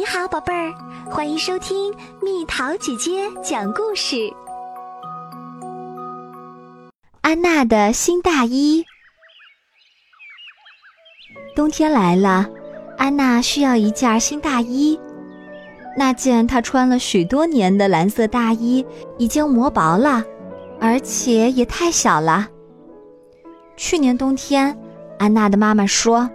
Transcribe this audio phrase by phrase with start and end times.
[0.00, 0.72] 你好，宝贝儿，
[1.10, 4.16] 欢迎收听蜜桃姐姐讲故事。
[7.20, 8.82] 安娜的新大衣。
[11.54, 12.48] 冬天来了，
[12.96, 14.98] 安娜需要一件新大衣。
[15.98, 18.82] 那件她穿了许多年的蓝色大衣
[19.18, 20.24] 已经磨薄了，
[20.80, 22.48] 而且也太小了。
[23.76, 24.74] 去年冬天，
[25.18, 26.30] 安娜的妈妈说。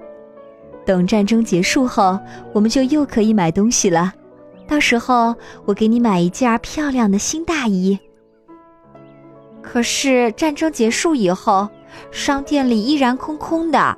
[0.85, 2.19] 等战争结束后，
[2.53, 4.13] 我们就又可以买东西了。
[4.67, 7.97] 到时候我给你买一件漂亮的新大衣。
[9.61, 11.67] 可是战争结束以后，
[12.11, 13.97] 商店里依然空空的，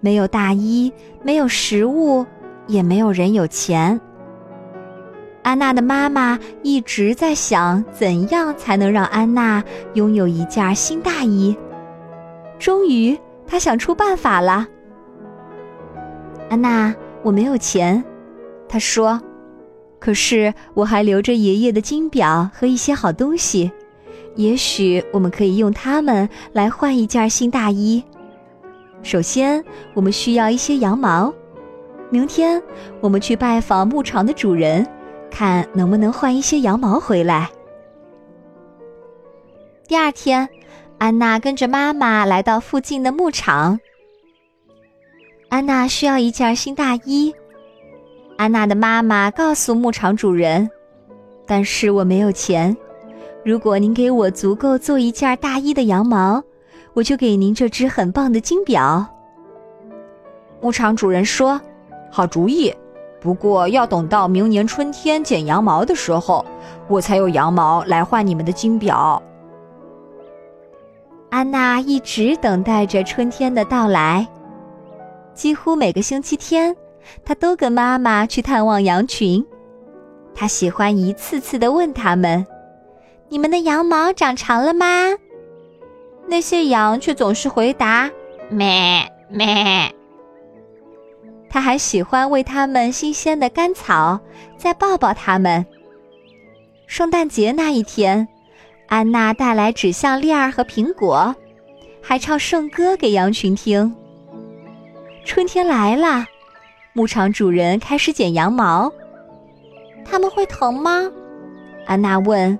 [0.00, 2.24] 没有大衣，没有食物，
[2.66, 4.00] 也没有人有钱。
[5.42, 9.62] 安娜的妈妈一直在想，怎样才能让安娜
[9.92, 11.54] 拥有一件新大衣。
[12.58, 14.66] 终于，她想出办法了。
[16.54, 16.94] 安娜，
[17.24, 18.04] 我没有钱，
[18.68, 19.20] 她说。
[19.98, 23.72] 可是我还留着爷爷的金表和一些好东西，
[24.36, 28.04] 也许我们可以用它们来换一件新大衣。
[29.02, 31.34] 首先，我们需要一些羊毛。
[32.08, 32.62] 明天
[33.00, 34.86] 我们去拜访牧场的主人，
[35.32, 37.50] 看能不能换一些羊毛回来。
[39.88, 40.48] 第二天，
[40.98, 43.80] 安娜跟着妈妈来到附近的牧场。
[45.48, 47.34] 安娜需要一件新大衣。
[48.36, 50.68] 安娜的妈妈告诉牧场主人
[51.46, 52.76] ：“但是我没有钱。
[53.44, 56.42] 如果您给我足够做一件大衣的羊毛，
[56.94, 59.06] 我就给您这只很棒的金表。”
[60.60, 61.60] 牧场主人说
[62.10, 62.74] ：“好主意，
[63.20, 66.44] 不过要等到明年春天剪羊毛的时候，
[66.88, 69.22] 我才有羊毛来换你们的金表。”
[71.30, 74.26] 安娜一直等待着春天的到来。
[75.34, 76.74] 几乎每个星期天，
[77.24, 79.44] 他都跟妈妈去探望羊群。
[80.34, 82.46] 他喜欢一次次的问他们
[83.28, 85.10] ：“你们的羊毛长长了吗？”
[86.26, 88.10] 那些羊却总是回答
[88.48, 89.92] ：“咩咩。”
[91.50, 94.18] 他还喜欢喂它们新鲜的干草，
[94.56, 95.64] 再抱抱它们。
[96.86, 98.26] 圣诞节那一天，
[98.88, 101.34] 安娜带来纸项链和苹果，
[102.02, 103.94] 还唱圣歌给羊群听。
[105.24, 106.26] 春天来了，
[106.92, 108.92] 牧场主人开始剪羊毛。
[110.04, 111.10] 他们会疼吗？
[111.86, 112.56] 安娜问。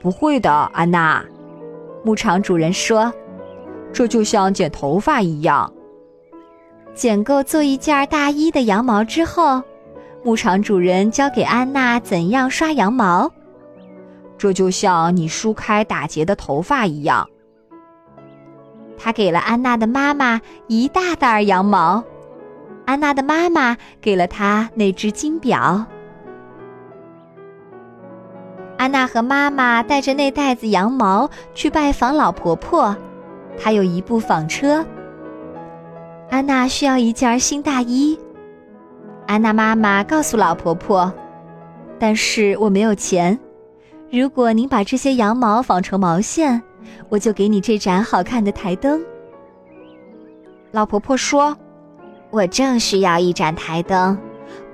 [0.00, 1.24] 不会的，安娜。
[2.04, 3.12] 牧场主人说
[3.92, 5.72] ：“这就像剪头发一样。”
[6.92, 9.62] 剪够做一件大衣的羊毛之后，
[10.24, 13.30] 牧场主人教给安娜怎样刷羊毛。
[14.36, 17.28] 这就像你梳开打结的头发一样。
[18.98, 22.02] 他给了安娜的妈妈一大袋羊毛，
[22.86, 25.84] 安娜的妈妈给了她那只金表。
[28.78, 32.96] 安娜和妈妈带着那袋子羊毛去拜访老婆婆，
[33.58, 34.84] 她有一部纺车。
[36.30, 38.18] 安娜需要一件新大衣，
[39.26, 41.12] 安娜妈妈告诉老婆婆
[41.98, 43.38] ：“但是我没有钱，
[44.10, 46.62] 如果您把这些羊毛纺成毛线。”
[47.08, 49.02] 我就给你这盏好看的台灯。
[50.72, 51.56] 老婆婆说
[52.30, 54.18] ：“我正需要一盏台灯，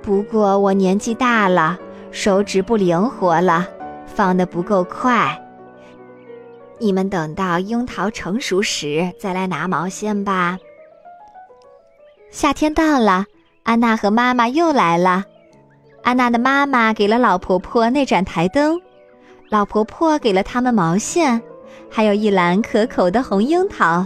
[0.01, 1.79] 不过我年纪大了，
[2.11, 3.67] 手指不灵活了，
[4.05, 5.39] 放的不够快。
[6.79, 10.57] 你们等到樱桃成熟时再来拿毛线吧。”
[12.31, 13.25] 夏天到了，
[13.61, 15.23] 安娜和妈妈又来了。
[16.01, 18.81] 安娜的妈妈给了老婆婆那盏台灯，
[19.49, 21.41] 老婆婆给了他们毛线。
[21.95, 24.03] 还有一篮可口的红樱桃。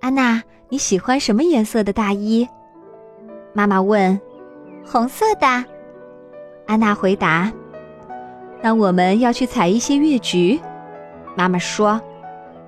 [0.00, 2.46] 安娜，你喜欢什么颜色的大衣？
[3.54, 4.20] 妈妈问。
[4.84, 5.46] 红色的。
[6.66, 7.50] 安娜回答。
[8.60, 10.60] 那我们要去采一些月菊。
[11.34, 11.98] 妈妈说，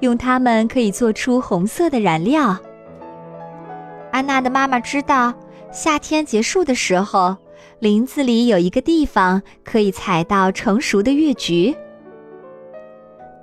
[0.01, 2.57] 用它们可以做出红色的染料。
[4.13, 5.35] 安娜的妈妈知道，
[5.71, 7.37] 夏天结束的时候，
[7.81, 11.77] 林子里有一个地方可以采到成熟的月菊。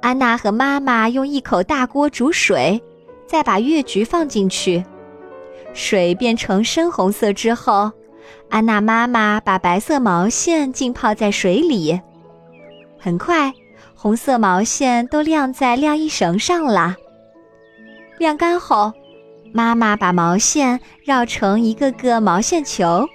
[0.01, 2.81] 安娜和妈妈用一口大锅煮水，
[3.27, 4.83] 再把月菊放进去。
[5.73, 7.91] 水变成深红色之后，
[8.49, 11.99] 安娜妈妈把白色毛线浸泡在水里。
[12.97, 13.53] 很快，
[13.93, 16.95] 红色毛线都晾在晾衣绳上了。
[18.17, 18.91] 晾干后，
[19.53, 23.07] 妈妈把毛线绕成一个个毛线球。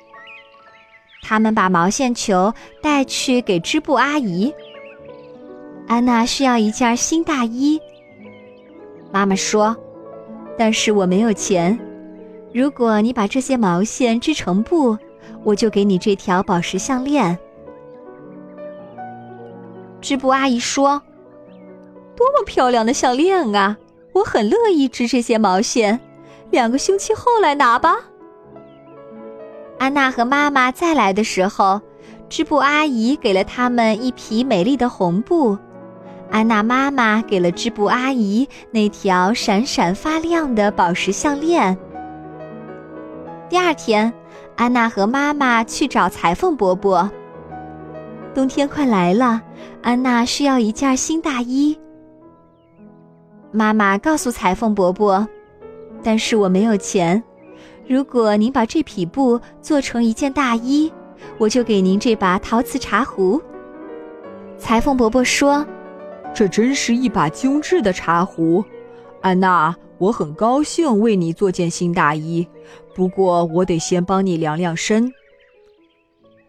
[1.22, 2.52] 他们把毛线球
[2.82, 4.52] 带去给织布阿姨。
[5.86, 7.80] 安娜需要一件新大衣。
[9.12, 9.76] 妈妈说
[10.58, 11.78] ：“但是我没有钱。
[12.52, 14.96] 如果你把这些毛线织成布，
[15.42, 17.38] 我就给你这条宝石项链。”
[20.00, 21.00] 织布阿姨说
[22.16, 23.76] ：“多么漂亮的项链啊！
[24.12, 26.00] 我很乐意织这些毛线。
[26.50, 27.96] 两个星期后来拿吧。”
[29.78, 31.80] 安娜和妈妈再来的时候，
[32.28, 35.58] 织布阿姨给了他们一匹美丽的红布，
[36.30, 41.76] 安娜妈妈给了织布阿姨那条闪闪发亮的宝石项链。
[43.48, 44.12] 第二天，
[44.56, 47.08] 安娜和妈妈去找裁缝伯伯。
[48.34, 49.40] 冬天快来了，
[49.80, 51.78] 安娜需要一件新大衣。
[53.52, 55.28] 妈妈告诉裁缝伯伯
[56.02, 57.22] ：“但是我没有钱。
[57.86, 60.92] 如果您把这匹布做成一件大衣，
[61.38, 63.40] 我就给您这把陶瓷茶壶。”
[64.58, 65.64] 裁缝伯伯说
[66.34, 68.64] ：“这真是一把精致的茶壶，
[69.22, 72.46] 安娜，我很高兴为你做件新大衣。
[72.94, 75.12] 不过我得先帮你量量身。”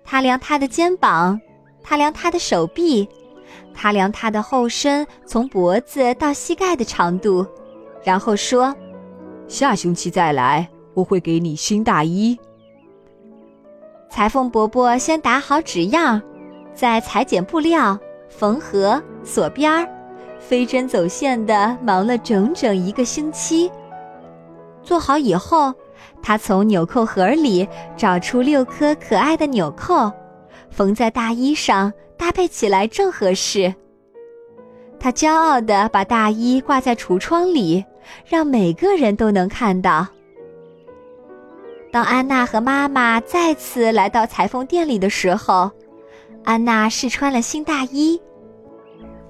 [0.03, 1.39] 他量他的肩膀。
[1.87, 3.07] 他量他的手臂，
[3.71, 7.45] 他量他的后身，从脖子到膝盖的长度，
[8.03, 8.75] 然后说
[9.47, 12.35] ：“下星期再来，我会给你新大衣。”
[14.09, 16.19] 裁缝伯伯先打好纸样，
[16.73, 17.99] 再裁剪布料、
[18.37, 19.87] 缝合、锁边儿，
[20.39, 23.71] 飞针走线的忙了整整一个星期。
[24.83, 25.73] 做好以后，
[26.21, 30.11] 他从纽扣盒里找出六颗可爱的纽扣。
[30.69, 33.73] 缝在大衣上，搭配起来正合适。
[34.99, 37.85] 他骄傲地把大衣挂在橱窗里，
[38.25, 40.05] 让每个人都能看到。
[41.91, 45.71] 当安娜和妈妈再次来到裁缝店里的时候，
[46.45, 48.21] 安娜试穿了新大衣。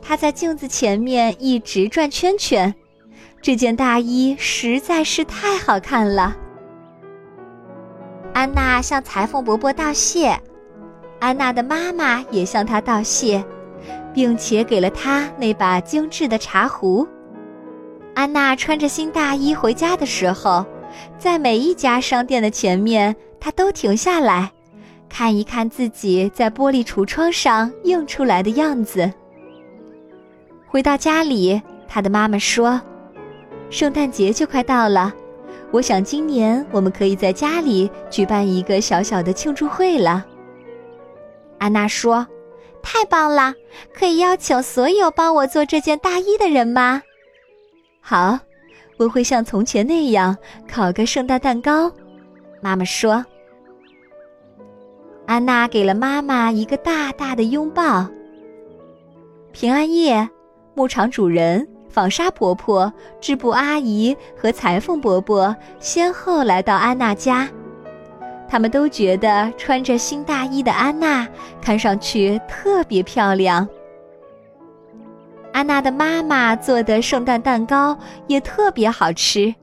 [0.01, 2.75] 她在镜子前面一直转圈圈，
[3.41, 6.35] 这件大衣实在是太好看了。
[8.33, 10.39] 安娜向裁缝伯伯道谢。
[11.19, 13.43] 安娜的妈妈也向她道谢，
[14.13, 17.07] 并且给了她那把精致的茶壶。
[18.13, 20.65] 安娜穿着新大衣回家的时候，
[21.17, 24.51] 在每一家商店的前面，她都停下来，
[25.17, 29.09] 看一看自己在玻璃橱窗上映出来的样子。
[30.67, 32.81] 回到家里，他的妈妈说
[33.71, 35.13] ：“圣诞节就快到了，
[35.71, 40.25] 我想今年我们可以在家里举办一个小小的庆祝会了。”
[41.59, 42.27] 安娜说
[42.83, 43.53] ：“太棒了，
[43.93, 47.01] 可以邀请所有帮我做这件大衣的人吗
[48.03, 48.37] ？”“好，
[48.97, 51.89] 我会像从前那样烤个圣诞蛋糕。”
[52.59, 53.25] 妈妈说。
[55.25, 58.07] 安娜给了妈妈一个大大的拥抱。
[59.51, 60.29] 平安夜，
[60.75, 67.49] 牧场主人、纺纱婆婆、织布阿姨和裁缝伯伯先后来到安娜家。
[68.47, 71.27] 他们都觉得穿着新大衣的安娜
[71.59, 73.67] 看上去特别漂亮。
[75.51, 77.97] 安娜的妈妈做的圣诞蛋糕
[78.27, 79.55] 也特别好吃，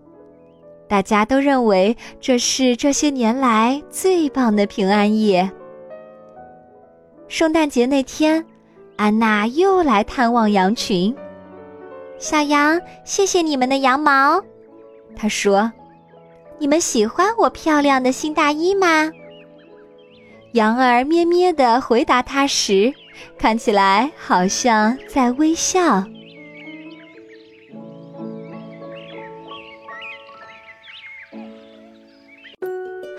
[0.93, 5.51] 大家都认为这是这些年来最棒的平安夜。
[7.29, 8.45] 圣诞节那天，
[8.97, 11.17] 安娜又来探望羊群。
[12.19, 14.39] 小羊，谢谢你们的羊毛，
[15.17, 15.73] 她说。
[16.59, 19.11] 你们喜欢我漂亮的新大衣吗？
[20.53, 22.93] 羊儿咩咩的回答他时，
[23.39, 26.05] 看起来好像在微笑。